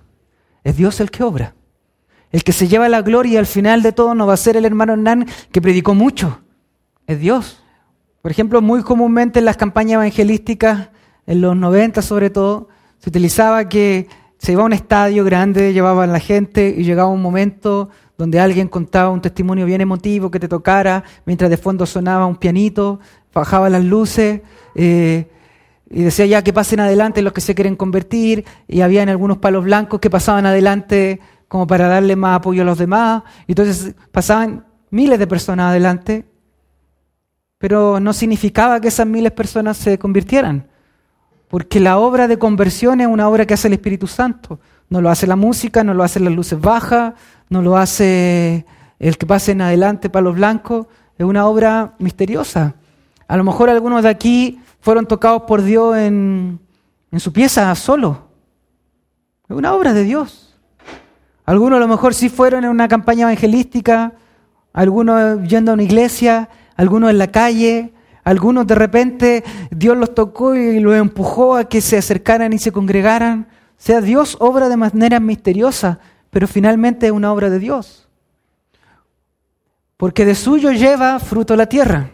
Es 0.69 0.77
Dios 0.77 1.01
el 1.01 1.11
que 1.11 1.23
obra. 1.23 1.55
El 2.31 2.45
que 2.45 2.53
se 2.53 2.69
lleva 2.69 2.91
la 2.91 3.01
gloria 3.01 3.39
al 3.39 3.47
final 3.47 3.81
de 3.81 3.93
todo 3.93 4.15
no 4.15 4.27
va 4.27 4.35
a 4.35 4.37
ser 4.37 4.55
el 4.55 4.67
hermano 4.67 4.93
Hernán 4.93 5.27
que 5.51 5.63
predicó 5.63 5.95
mucho, 5.95 6.43
es 7.07 7.19
Dios. 7.19 7.63
Por 8.21 8.31
ejemplo, 8.31 8.61
muy 8.61 8.83
comúnmente 8.83 9.39
en 9.39 9.47
las 9.47 9.57
campañas 9.57 9.95
evangelísticas, 9.95 10.91
en 11.27 11.41
los 11.41 11.57
90 11.57 12.03
sobre 12.03 12.29
todo, 12.29 12.69
se 12.99 13.09
utilizaba 13.09 13.67
que 13.71 14.09
se 14.37 14.53
iba 14.53 14.61
a 14.61 14.67
un 14.67 14.75
estadio 14.75 15.25
grande, 15.25 15.73
llevaban 15.73 16.13
la 16.13 16.21
gente 16.21 16.75
y 16.77 16.85
llegaba 16.85 17.09
un 17.09 17.23
momento 17.23 17.89
donde 18.19 18.39
alguien 18.39 18.69
contaba 18.69 19.09
un 19.09 19.23
testimonio 19.23 19.65
bien 19.65 19.81
emotivo 19.81 20.31
que 20.31 20.39
te 20.39 20.49
tocara, 20.49 21.03
mientras 21.25 21.49
de 21.49 21.57
fondo 21.57 21.87
sonaba 21.87 22.27
un 22.27 22.37
pianito, 22.37 23.01
bajaba 23.33 23.71
las 23.71 23.85
luces 23.85 24.43
eh, 24.75 25.31
y 25.91 26.03
decía 26.03 26.27
ya 26.27 26.43
que 26.43 26.53
pasen 26.53 26.81
adelante 26.81 27.23
los 27.23 27.33
que 27.33 27.41
se 27.41 27.55
quieren 27.55 27.77
convertir 27.77 28.45
y 28.67 28.83
habían 28.83 29.09
algunos 29.09 29.39
palos 29.39 29.65
blancos 29.65 30.01
que 30.01 30.11
pasaban 30.11 30.45
adelante 30.45 31.21
como 31.49 31.67
para 31.67 31.89
darle 31.89 32.15
más 32.15 32.37
apoyo 32.37 32.63
a 32.63 32.65
los 32.67 32.79
demás. 32.79 33.23
Y 33.47 33.53
entonces 33.53 33.95
pasaban 34.13 34.67
miles 34.91 35.19
de 35.19 35.27
personas 35.27 35.71
adelante, 35.71 36.27
pero 37.57 38.01
no 38.01 38.13
significaba 38.13 38.81
que 38.81 38.89
esas 38.89 39.07
miles 39.07 39.33
de 39.33 39.37
personas 39.37 39.79
se 39.79 39.99
convirtieran, 39.99 40.69
porque 41.49 41.81
la 41.81 41.99
obra 41.99 42.29
de 42.29 42.39
conversión 42.39 43.01
es 43.01 43.07
una 43.07 43.29
obra 43.29 43.47
que 43.47 43.55
hace 43.55 43.69
el 43.69 43.75
Espíritu 43.75 44.07
Santo. 44.07 44.61
No 44.91 45.01
lo 45.01 45.11
hace 45.11 45.27
la 45.27 45.37
música, 45.37 45.85
no 45.85 45.95
lo 45.95 46.03
hacen 46.03 46.25
las 46.25 46.35
luces 46.35 46.61
bajas, 46.61 47.15
no 47.49 47.63
lo 47.63 47.77
hace 47.77 48.67
el 48.99 49.17
que 49.17 49.27
pasen 49.27 49.61
adelante 49.63 50.11
palos 50.11 50.35
blancos. 50.35 50.87
Es 51.17 51.25
una 51.25 51.47
obra 51.47 51.95
misteriosa. 51.99 52.75
A 53.27 53.37
lo 53.37 53.45
mejor 53.45 53.71
algunos 53.71 54.03
de 54.03 54.09
aquí 54.09 54.61
fueron 54.81 55.07
tocados 55.07 55.43
por 55.43 55.63
Dios 55.63 55.97
en, 55.97 56.61
en 57.11 57.21
su 57.21 57.33
pieza 57.33 57.75
solo. 57.75 58.29
Es 59.49 59.57
una 59.57 59.75
obra 59.75 59.95
de 59.95 60.05
Dios. 60.05 60.57
Algunos 61.45 61.79
a 61.79 61.81
lo 61.81 61.89
mejor 61.89 62.15
sí 62.15 62.29
fueron 62.29 62.65
en 62.65 62.71
una 62.71 62.89
campaña 62.89 63.23
evangelística, 63.23 64.13
algunos 64.75 65.43
yendo 65.49 65.71
a 65.71 65.75
una 65.75 65.83
iglesia, 65.83 66.51
algunos 66.77 67.11
en 67.11 67.19
la 67.19 67.29
calle, 67.29 67.95
algunos 68.23 68.67
de 68.67 68.75
repente 68.75 69.45
Dios 69.71 69.97
los 69.97 70.15
tocó 70.15 70.55
y 70.55 70.81
los 70.81 70.95
empujó 70.95 71.57
a 71.57 71.65
que 71.65 71.81
se 71.81 71.97
acercaran 71.97 72.53
y 72.53 72.59
se 72.59 72.73
congregaran. 72.73 73.49
O 73.51 73.75
sea, 73.79 74.03
Dios 74.03 74.37
obra 74.41 74.69
de 74.69 74.77
manera 74.77 75.21
misteriosa, 75.21 75.99
pero 76.29 76.47
finalmente 76.47 77.07
es 77.07 77.13
una 77.13 77.33
obra 77.33 77.49
de 77.49 77.59
Dios. 77.59 78.07
Porque 79.97 80.27
de 80.27 80.35
suyo 80.35 80.71
lleva 80.73 81.19
fruto 81.19 81.57
la 81.57 81.67
tierra, 81.67 82.11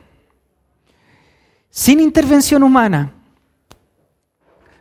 sin 1.74 1.98
intervención 1.98 2.62
humana. 2.62 3.12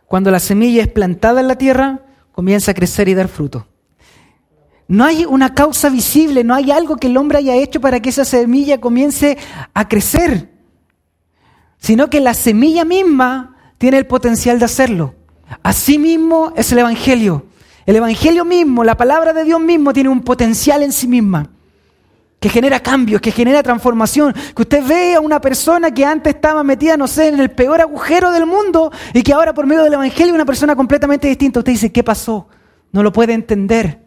Cuando 0.06 0.30
la 0.30 0.38
semilla 0.38 0.80
es 0.80 0.88
plantada 0.88 1.40
en 1.40 1.48
la 1.48 1.58
tierra, 1.58 2.02
comienza 2.30 2.70
a 2.70 2.74
crecer 2.74 3.08
y 3.08 3.14
dar 3.14 3.26
fruto. 3.26 3.66
No 4.86 5.04
hay 5.04 5.24
una 5.24 5.54
causa 5.54 5.88
visible, 5.88 6.44
no 6.44 6.54
hay 6.54 6.70
algo 6.70 6.96
que 6.96 7.08
el 7.08 7.16
hombre 7.16 7.38
haya 7.38 7.56
hecho 7.56 7.80
para 7.80 7.98
que 8.00 8.10
esa 8.10 8.24
semilla 8.24 8.80
comience 8.80 9.36
a 9.74 9.88
crecer, 9.88 10.52
sino 11.78 12.08
que 12.08 12.20
la 12.20 12.32
semilla 12.32 12.84
misma 12.84 13.56
tiene 13.76 13.98
el 13.98 14.06
potencial 14.06 14.60
de 14.60 14.66
hacerlo. 14.66 15.16
Así 15.64 15.98
mismo 15.98 16.52
es 16.54 16.70
el 16.70 16.78
Evangelio. 16.78 17.46
El 17.86 17.96
Evangelio 17.96 18.44
mismo, 18.44 18.84
la 18.84 18.96
palabra 18.96 19.32
de 19.32 19.42
Dios 19.42 19.60
mismo, 19.60 19.92
tiene 19.92 20.10
un 20.10 20.20
potencial 20.20 20.84
en 20.84 20.92
sí 20.92 21.08
misma 21.08 21.53
que 22.44 22.50
genera 22.50 22.78
cambios, 22.78 23.22
que 23.22 23.32
genera 23.32 23.62
transformación. 23.62 24.34
Que 24.54 24.60
usted 24.60 24.84
ve 24.86 25.14
a 25.14 25.20
una 25.20 25.40
persona 25.40 25.94
que 25.94 26.04
antes 26.04 26.34
estaba 26.34 26.62
metida, 26.62 26.94
no 26.94 27.08
sé, 27.08 27.28
en 27.28 27.40
el 27.40 27.50
peor 27.50 27.80
agujero 27.80 28.30
del 28.32 28.44
mundo 28.44 28.92
y 29.14 29.22
que 29.22 29.32
ahora 29.32 29.54
por 29.54 29.66
medio 29.66 29.82
del 29.82 29.94
Evangelio 29.94 30.26
es 30.26 30.34
una 30.34 30.44
persona 30.44 30.76
completamente 30.76 31.26
distinta. 31.26 31.60
Usted 31.60 31.72
dice, 31.72 31.90
¿qué 31.90 32.04
pasó? 32.04 32.46
No 32.92 33.02
lo 33.02 33.14
puede 33.14 33.32
entender. 33.32 34.02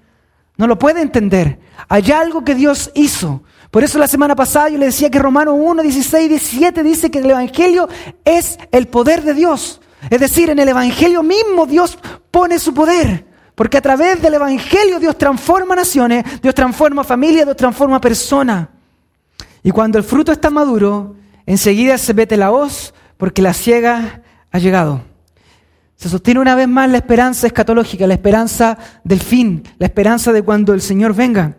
No 0.55 0.67
lo 0.67 0.77
puede 0.77 1.01
entender. 1.01 1.57
Hay 1.89 2.11
algo 2.11 2.45
que 2.45 2.53
Dios 2.53 2.91
hizo. 2.93 3.41
Por 3.71 3.83
eso 3.83 3.97
la 3.97 4.07
semana 4.07 4.35
pasada 4.35 4.69
yo 4.69 4.77
le 4.77 4.85
decía 4.85 5.09
que 5.09 5.17
Romanos 5.17 5.55
1, 5.57 5.81
16, 5.81 6.29
17 6.29 6.83
dice 6.83 7.09
que 7.09 7.17
el 7.17 7.31
Evangelio 7.31 7.89
es 8.23 8.59
el 8.71 8.87
poder 8.87 9.23
de 9.23 9.33
Dios. 9.33 9.81
Es 10.11 10.19
decir, 10.19 10.51
en 10.51 10.59
el 10.59 10.69
Evangelio 10.69 11.23
mismo 11.23 11.65
Dios 11.65 11.97
pone 12.29 12.59
su 12.59 12.71
poder. 12.75 13.25
Porque 13.57 13.79
a 13.79 13.81
través 13.81 14.21
del 14.21 14.35
Evangelio 14.35 14.99
Dios 14.99 15.17
transforma 15.17 15.75
naciones, 15.75 16.23
Dios 16.43 16.53
transforma 16.53 17.03
familias, 17.03 17.43
Dios 17.43 17.57
transforma 17.57 17.99
personas. 17.99 18.67
Y 19.63 19.71
cuando 19.71 19.97
el 19.97 20.03
fruto 20.03 20.31
está 20.31 20.51
maduro, 20.51 21.15
enseguida 21.43 21.97
se 21.97 22.13
vete 22.13 22.37
la 22.37 22.51
hoz 22.51 22.93
porque 23.17 23.41
la 23.41 23.55
ciega 23.55 24.21
ha 24.51 24.59
llegado. 24.59 25.01
Se 25.95 26.07
sostiene 26.07 26.39
una 26.39 26.53
vez 26.53 26.67
más 26.67 26.87
la 26.91 26.97
esperanza 26.97 27.47
escatológica, 27.47 28.05
la 28.05 28.13
esperanza 28.13 28.77
del 29.03 29.21
fin, 29.21 29.63
la 29.79 29.87
esperanza 29.87 30.31
de 30.31 30.43
cuando 30.43 30.75
el 30.75 30.81
Señor 30.83 31.15
venga. 31.15 31.57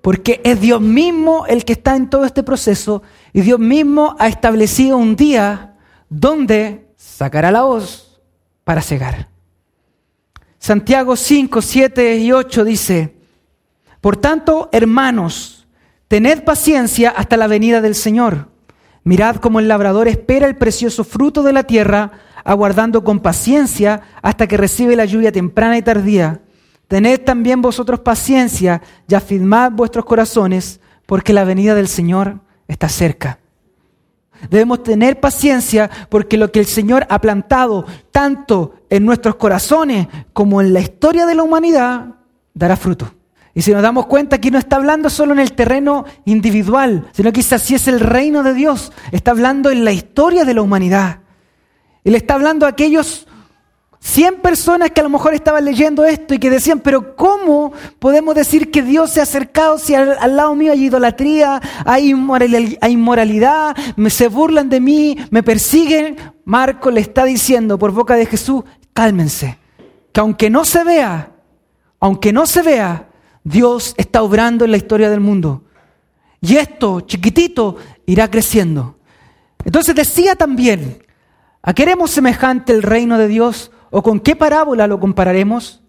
Porque 0.00 0.40
es 0.44 0.60
Dios 0.60 0.80
mismo 0.80 1.44
el 1.48 1.64
que 1.64 1.72
está 1.72 1.96
en 1.96 2.08
todo 2.08 2.24
este 2.24 2.44
proceso 2.44 3.02
y 3.32 3.40
Dios 3.40 3.58
mismo 3.58 4.14
ha 4.20 4.28
establecido 4.28 4.96
un 4.96 5.16
día 5.16 5.74
donde 6.08 6.86
sacará 6.96 7.50
la 7.50 7.62
voz 7.62 8.20
para 8.62 8.80
cegar. 8.80 9.37
Santiago 10.58 11.16
5, 11.16 11.62
7 11.62 12.16
y 12.16 12.32
8 12.32 12.64
dice, 12.64 13.14
Por 14.00 14.16
tanto, 14.16 14.68
hermanos, 14.72 15.66
tened 16.08 16.44
paciencia 16.44 17.10
hasta 17.10 17.36
la 17.36 17.46
venida 17.46 17.80
del 17.80 17.94
Señor. 17.94 18.48
Mirad 19.04 19.36
cómo 19.36 19.60
el 19.60 19.68
labrador 19.68 20.08
espera 20.08 20.46
el 20.46 20.56
precioso 20.56 21.04
fruto 21.04 21.42
de 21.42 21.52
la 21.52 21.62
tierra, 21.62 22.12
aguardando 22.44 23.04
con 23.04 23.20
paciencia 23.20 24.02
hasta 24.20 24.46
que 24.46 24.56
recibe 24.56 24.96
la 24.96 25.04
lluvia 25.04 25.32
temprana 25.32 25.78
y 25.78 25.82
tardía. 25.82 26.42
Tened 26.88 27.20
también 27.20 27.62
vosotros 27.62 28.00
paciencia 28.00 28.82
y 29.08 29.14
afirmad 29.14 29.72
vuestros 29.72 30.04
corazones, 30.04 30.80
porque 31.06 31.32
la 31.32 31.44
venida 31.44 31.74
del 31.74 31.88
Señor 31.88 32.40
está 32.66 32.88
cerca. 32.88 33.38
Debemos 34.50 34.82
tener 34.82 35.20
paciencia 35.20 35.90
porque 36.08 36.36
lo 36.36 36.50
que 36.50 36.60
el 36.60 36.66
Señor 36.66 37.06
ha 37.08 37.20
plantado 37.20 37.86
tanto 38.10 38.74
en 38.90 39.04
nuestros 39.04 39.36
corazones 39.36 40.08
como 40.32 40.60
en 40.60 40.72
la 40.72 40.80
historia 40.80 41.26
de 41.26 41.34
la 41.34 41.42
humanidad 41.42 42.06
dará 42.54 42.76
fruto. 42.76 43.14
Y 43.54 43.62
si 43.62 43.72
nos 43.72 43.82
damos 43.82 44.06
cuenta, 44.06 44.36
aquí 44.36 44.50
no 44.50 44.58
está 44.58 44.76
hablando 44.76 45.10
solo 45.10 45.32
en 45.32 45.40
el 45.40 45.52
terreno 45.52 46.04
individual, 46.24 47.08
sino 47.12 47.32
que 47.32 47.40
así 47.40 47.74
es 47.74 47.88
el 47.88 48.00
reino 48.00 48.42
de 48.42 48.54
Dios. 48.54 48.92
Está 49.10 49.32
hablando 49.32 49.70
en 49.70 49.84
la 49.84 49.92
historia 49.92 50.44
de 50.44 50.54
la 50.54 50.62
humanidad. 50.62 51.20
Y 52.04 52.10
le 52.10 52.18
está 52.18 52.34
hablando 52.34 52.66
a 52.66 52.70
aquellos 52.70 53.27
100 54.00 54.36
personas 54.40 54.90
que 54.92 55.00
a 55.00 55.04
lo 55.04 55.10
mejor 55.10 55.34
estaban 55.34 55.64
leyendo 55.64 56.04
esto 56.04 56.32
y 56.32 56.38
que 56.38 56.50
decían, 56.50 56.80
pero 56.80 57.16
¿cómo 57.16 57.72
podemos 57.98 58.34
decir 58.34 58.70
que 58.70 58.82
Dios 58.82 59.10
se 59.10 59.20
ha 59.20 59.24
acercado 59.24 59.78
si 59.78 59.94
al, 59.94 60.36
lado 60.36 60.54
mío 60.54 60.72
hay 60.72 60.84
idolatría, 60.84 61.60
hay, 61.84 62.10
inmoralidad, 62.10 63.76
me, 63.96 64.10
se 64.10 64.28
burlan 64.28 64.68
de 64.68 64.80
mí, 64.80 65.16
me 65.30 65.42
persiguen? 65.42 66.16
Marco 66.44 66.90
le 66.90 67.00
está 67.00 67.24
diciendo 67.24 67.78
por 67.78 67.92
boca 67.92 68.14
de 68.14 68.26
Jesús, 68.26 68.62
cálmense, 68.92 69.58
que 70.12 70.20
aunque 70.20 70.48
no 70.48 70.64
se 70.64 70.84
vea, 70.84 71.32
aunque 71.98 72.32
no 72.32 72.46
se 72.46 72.62
vea, 72.62 73.08
Dios 73.42 73.94
está 73.96 74.22
obrando 74.22 74.64
en 74.64 74.70
la 74.70 74.76
historia 74.76 75.10
del 75.10 75.20
mundo. 75.20 75.64
Y 76.40 76.56
esto, 76.56 77.00
chiquitito, 77.00 77.76
irá 78.06 78.30
creciendo. 78.30 78.96
Entonces 79.64 79.94
decía 79.94 80.36
también, 80.36 81.02
¿A 81.62 81.74
qué 81.74 81.82
haremos 81.82 82.10
semejante 82.10 82.72
el 82.72 82.82
reino 82.82 83.18
de 83.18 83.28
Dios 83.28 83.70
o 83.90 84.02
con 84.02 84.20
qué 84.20 84.36
parábola 84.36 84.86
lo 84.86 85.00
compararemos? 85.00 85.82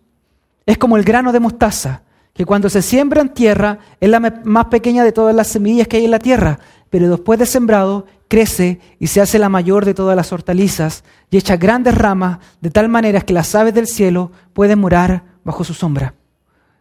Es 0.66 0.78
como 0.78 0.98
el 0.98 1.04
grano 1.04 1.32
de 1.32 1.40
mostaza, 1.40 2.04
que 2.34 2.46
cuando 2.46 2.70
se 2.70 2.82
siembra 2.82 3.22
en 3.22 3.30
tierra 3.30 3.80
es 4.00 4.10
la 4.10 4.20
más 4.20 4.66
pequeña 4.66 5.04
de 5.04 5.12
todas 5.12 5.36
las 5.36 5.48
semillas 5.48 5.88
que 5.88 5.98
hay 5.98 6.06
en 6.06 6.12
la 6.12 6.20
tierra, 6.20 6.60
pero 6.90 7.10
después 7.10 7.38
de 7.40 7.46
sembrado 7.46 8.06
crece 8.28 8.80
y 9.00 9.08
se 9.08 9.20
hace 9.20 9.40
la 9.40 9.50
mayor 9.50 9.84
de 9.84 9.94
todas 9.94 10.16
las 10.16 10.32
hortalizas 10.32 11.04
y 11.30 11.38
echa 11.38 11.58
grandes 11.58 11.96
ramas 11.96 12.40
de 12.62 12.70
tal 12.70 12.88
manera 12.88 13.22
que 13.22 13.34
las 13.34 13.54
aves 13.56 13.74
del 13.74 13.88
cielo 13.88 14.32
pueden 14.54 14.80
morar 14.80 15.24
bajo 15.44 15.64
su 15.64 15.74
sombra. 15.74 16.14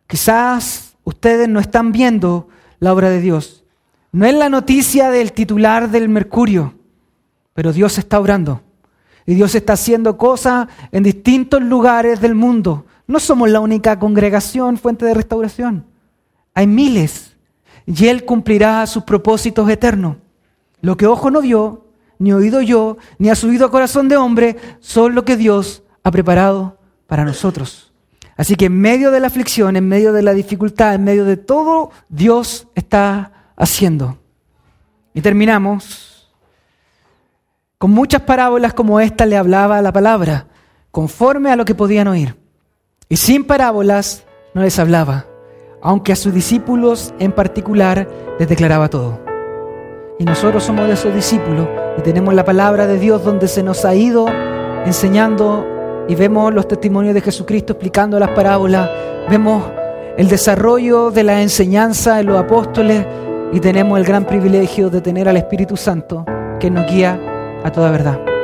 Quizás 0.06 0.94
ustedes 1.04 1.48
no 1.48 1.58
están 1.58 1.90
viendo 1.90 2.48
la 2.78 2.92
obra 2.92 3.10
de 3.10 3.20
Dios. 3.20 3.64
No 4.12 4.26
es 4.26 4.34
la 4.34 4.48
noticia 4.48 5.10
del 5.10 5.32
titular 5.32 5.90
del 5.90 6.08
Mercurio, 6.08 6.75
pero 7.54 7.72
Dios 7.72 7.98
está 7.98 8.20
obrando. 8.20 8.62
Y 9.28 9.35
Dios 9.35 9.54
está 9.54 9.75
haciendo 9.75 10.16
cosas 10.16 10.68
en 10.90 11.02
distintos 11.02 11.61
lugares 11.61 12.18
del 12.23 12.35
mundo. 12.35 12.87
No 13.06 13.20
somos 13.20 13.50
la 13.50 13.61
única 13.61 13.99
congregación, 13.99 14.78
fuente 14.78 15.04
de 15.04 15.12
restauración. 15.12 15.85
Hay 16.54 16.66
miles. 16.66 17.37
Y 17.85 18.06
Él 18.06 18.25
cumplirá 18.25 18.87
sus 18.87 19.02
propósitos 19.02 19.68
eternos. 19.68 20.16
Lo 20.80 20.97
que 20.97 21.04
ojo 21.04 21.30
no 21.30 21.42
vio, 21.42 21.85
ni 22.18 22.32
oído 22.32 22.62
yo, 22.62 22.97
ni 23.18 23.28
ha 23.28 23.35
subido 23.35 23.66
a 23.66 23.70
corazón 23.70 24.08
de 24.08 24.16
hombre, 24.16 24.56
son 24.80 25.14
lo 25.14 25.26
que 25.26 25.37
Dios 25.37 25.82
ha 26.04 26.11
preparado 26.11 26.78
para 27.06 27.26
nosotros. 27.26 27.92
Así 28.35 28.54
que 28.54 28.64
en 28.64 28.80
medio 28.80 29.11
de 29.11 29.20
la 29.20 29.26
aflicción, 29.26 29.76
en 29.76 29.87
medio 29.88 30.14
de 30.14 30.23
la 30.23 30.32
dificultad, 30.32 30.94
en 30.94 31.04
medio 31.04 31.26
de 31.26 31.37
todo, 31.37 31.90
Dios 32.08 32.66
está 32.75 33.50
haciendo. 33.56 34.16
Y 35.12 35.20
terminamos 35.20 36.17
con 37.78 37.92
muchas 37.92 38.23
parábolas 38.23 38.75
como 38.75 39.00
esta 39.00 39.25
le 39.25 39.37
hablaba 39.37 39.80
la 39.80 39.92
palabra, 39.92 40.47
conforme 40.90 41.50
a 41.50 41.56
lo 41.56 41.64
que 41.64 41.76
podían 41.76 42.08
oír. 42.08 42.37
Y 43.08 43.16
sin 43.16 43.44
parábolas 43.44 44.25
no 44.54 44.62
les 44.62 44.78
hablaba. 44.78 45.25
aunque 45.80 46.12
a 46.12 46.16
sus 46.16 46.35
discípulos 46.35 47.14
en 47.20 47.30
particular 47.30 48.08
les 48.37 48.49
declaraba 48.49 48.88
todo. 48.88 49.20
Y 50.18 50.25
nosotros 50.25 50.64
somos 50.64 50.88
de 50.88 50.94
esos 50.94 51.14
discípulos 51.14 51.68
y 51.97 52.02
tenemos 52.02 52.35
la 52.35 52.44
palabra 52.44 52.88
de 52.88 52.99
Dios 52.99 53.23
donde 53.23 53.47
se 53.47 53.62
nos 53.62 53.85
ha 53.85 53.94
ido 53.94 54.26
enseñando 54.85 55.64
y 56.08 56.16
vemos 56.16 56.52
los 56.52 56.66
testimonios 56.66 57.14
de 57.14 57.20
Jesucristo 57.20 57.75
explicando 57.75 58.18
las 58.18 58.30
parábolas, 58.30 58.90
vemos 59.30 59.62
el 60.16 60.28
desarrollo 60.28 61.12
de 61.12 61.23
la 61.23 61.42
enseñanza 61.42 62.16
de 62.16 62.25
los 62.25 62.37
apóstoles 62.37 63.06
y 63.52 63.61
tenemos 63.61 63.97
el 63.97 64.04
gran 64.04 64.25
privilegio 64.25 64.90
de 64.90 65.00
tener 65.00 65.28
al 65.28 65.37
Espíritu 65.37 65.76
Santo 65.76 66.25
que 66.58 66.73
nos 66.73 66.90
guía 66.90 67.20
toda 67.72 67.90
verdad. 67.90 68.38